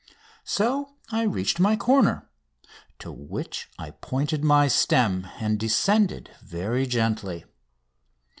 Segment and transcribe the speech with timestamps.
[0.47, 2.27] So I reached my corner,
[2.97, 7.45] to which I pointed my stem, and descended very gently.